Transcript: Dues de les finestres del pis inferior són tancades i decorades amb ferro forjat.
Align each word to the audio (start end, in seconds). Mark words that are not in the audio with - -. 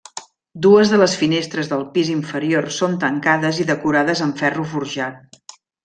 Dues 0.65 0.93
de 0.93 0.97
les 1.01 1.13
finestres 1.23 1.69
del 1.73 1.85
pis 1.99 2.09
inferior 2.15 2.69
són 2.79 2.97
tancades 3.07 3.61
i 3.65 3.67
decorades 3.75 4.27
amb 4.29 4.43
ferro 4.45 4.67
forjat. 4.77 5.59